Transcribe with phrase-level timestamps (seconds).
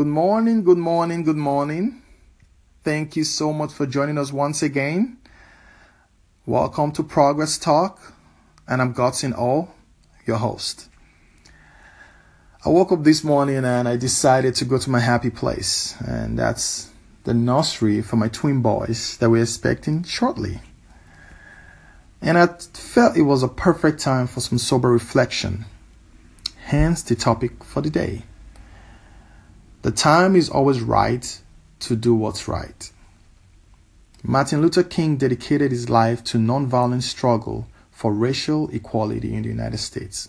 [0.00, 2.00] Good morning, good morning, good morning.
[2.82, 5.18] Thank you so much for joining us once again.
[6.46, 8.14] Welcome to Progress Talk,
[8.66, 9.68] and I'm Godson O,
[10.24, 10.88] your host.
[12.64, 16.38] I woke up this morning and I decided to go to my happy place, and
[16.38, 16.88] that's
[17.24, 20.62] the nursery for my twin boys that we're expecting shortly.
[22.22, 25.66] And I felt it was a perfect time for some sober reflection,
[26.64, 28.22] hence the topic for the day.
[29.82, 31.40] The time is always right
[31.80, 32.90] to do what's right.
[34.22, 39.78] Martin Luther King dedicated his life to nonviolent struggle for racial equality in the United
[39.78, 40.28] States.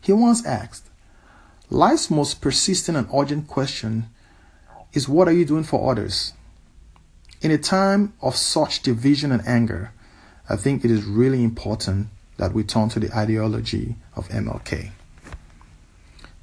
[0.00, 0.88] He once asked,
[1.68, 4.06] Life's most persistent and urgent question
[4.94, 6.32] is what are you doing for others?
[7.42, 9.92] In a time of such division and anger,
[10.48, 14.92] I think it is really important that we turn to the ideology of MLK.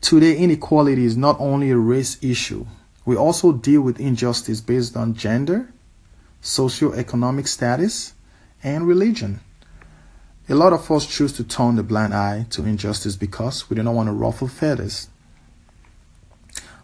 [0.01, 2.65] Today, inequality is not only a race issue,
[3.05, 5.73] we also deal with injustice based on gender,
[6.41, 8.13] socioeconomic status,
[8.63, 9.39] and religion.
[10.47, 13.83] A lot of us choose to turn the blind eye to injustice because we do
[13.83, 15.09] not want to ruffle feathers.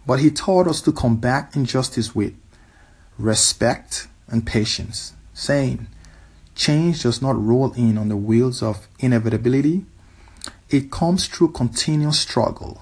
[0.06, 2.36] But he taught us to combat injustice with
[3.18, 5.88] respect and patience, saying,
[6.54, 9.86] Change does not roll in on the wheels of inevitability,
[10.70, 12.82] it comes through continuous struggle.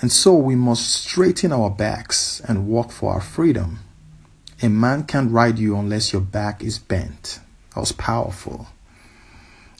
[0.00, 3.78] And so we must straighten our backs and walk for our freedom.
[4.62, 7.40] A man can't ride you unless your back is bent.
[7.74, 8.68] That was powerful.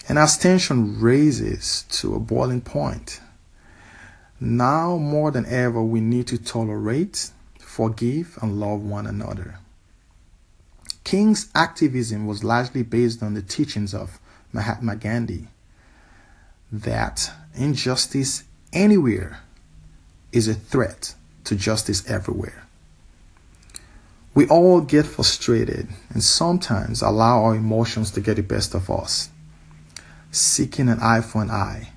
[0.09, 3.20] And as tension raises to a boiling point,
[4.39, 9.59] now more than ever, we need to tolerate, forgive, and love one another.
[11.05, 14.19] King's activism was largely based on the teachings of
[14.53, 15.48] Mahatma Gandhi
[16.70, 19.41] that injustice anywhere
[20.37, 22.67] is a threat to justice everywhere.
[24.34, 29.31] We all get frustrated and sometimes allow our emotions to get the best of us,
[30.31, 31.93] seeking an eye for an eye.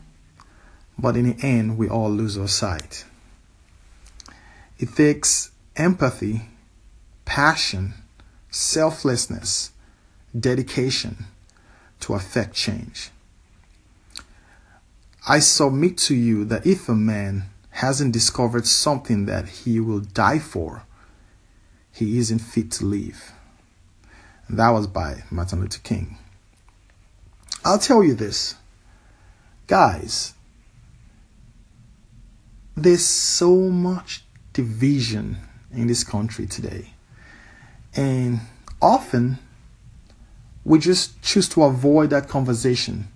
[0.98, 3.04] But in the end, we all lose our sight.
[4.78, 6.44] It takes empathy,
[7.26, 7.94] passion,
[8.50, 9.72] selflessness,
[10.38, 11.26] dedication
[12.00, 13.10] to affect change.
[15.28, 17.44] I submit to you that if a man
[17.80, 20.84] hasn't discovered something that he will die for,
[21.94, 23.32] he isn't fit to live.
[24.50, 26.18] And that was by Martin Luther King.
[27.64, 28.56] I'll tell you this.
[29.68, 30.34] Guys,
[32.76, 35.38] there's so much division
[35.72, 36.90] in this country today.
[37.96, 38.42] And
[38.82, 39.40] often
[40.66, 43.08] we just choose to avoid that conversation.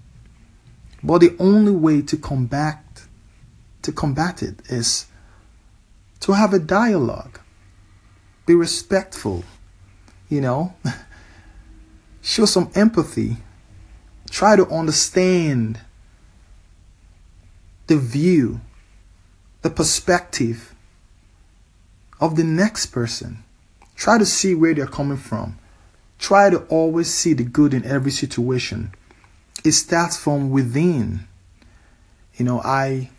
[1.03, 2.82] But the only way to combat
[3.83, 5.05] to combat it is
[6.21, 7.39] to have a dialogue.
[8.45, 9.43] Be respectful,
[10.29, 10.73] you know.
[12.21, 13.37] Show some empathy.
[14.29, 15.79] Try to understand
[17.87, 18.61] the view,
[19.61, 20.73] the perspective
[22.19, 23.43] of the next person.
[23.95, 25.59] Try to see where they're coming from.
[26.19, 28.93] Try to always see the good in every situation.
[29.63, 31.27] It starts from within.
[32.35, 33.11] You know, I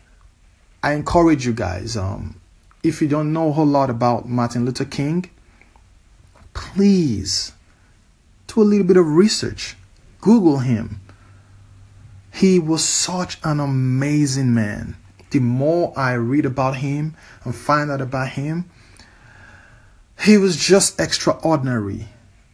[0.85, 1.97] I encourage you guys.
[1.97, 2.39] Um,
[2.83, 5.25] if you don't know a whole lot about Martin Luther King,
[6.53, 7.53] please
[8.45, 9.75] do a little bit of research.
[10.21, 11.01] Google him.
[12.31, 14.95] He was such an amazing man.
[15.31, 18.69] The more I read about him and find out about him,
[20.19, 22.09] he was just extraordinary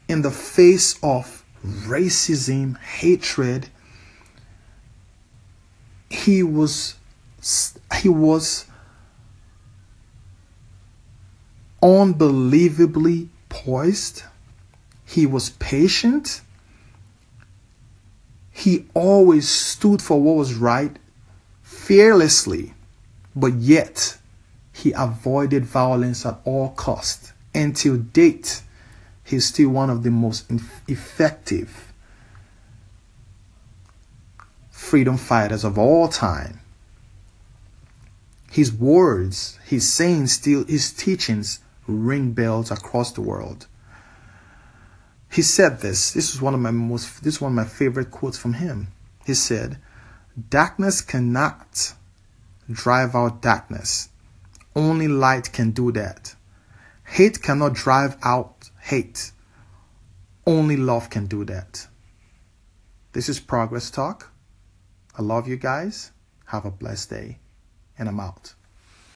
[0.07, 3.67] in the face of racism, hatred.
[6.09, 6.95] He was
[8.01, 8.65] he was
[11.81, 14.23] unbelievably poised.
[15.05, 16.41] He was patient.
[18.51, 20.97] He always stood for what was right
[21.63, 22.73] fearlessly,
[23.35, 24.17] but yet
[24.73, 27.33] he avoided violence at all cost.
[27.53, 28.61] Until date,
[29.23, 30.49] he's still one of the most
[30.87, 31.91] effective
[34.69, 36.59] freedom fighters of all time
[38.51, 43.65] his words, his sayings, still his teachings ring bells across the world.
[45.31, 46.11] He said this.
[46.11, 48.91] This is one of my most this is one of my favorite quotes from him.
[49.25, 49.77] He said,
[50.49, 51.93] Darkness cannot
[52.69, 54.09] drive out darkness.
[54.75, 56.35] Only light can do that.
[57.05, 59.31] Hate cannot drive out hate.
[60.45, 61.87] Only love can do that.
[63.13, 64.29] This is Progress Talk.
[65.17, 66.11] I love you guys.
[66.47, 67.40] Have a blessed day
[68.01, 68.55] and I'm out.